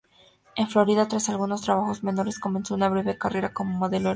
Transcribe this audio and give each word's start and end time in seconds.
En 0.55 0.67
Florida, 0.67 1.07
tras 1.07 1.29
algunos 1.29 1.61
trabajos 1.61 2.03
menores, 2.03 2.39
comenzó 2.39 2.73
una 2.73 2.89
breve 2.89 3.19
carrera 3.19 3.53
como 3.53 3.77
modelo 3.77 4.09
erótica. 4.09 4.09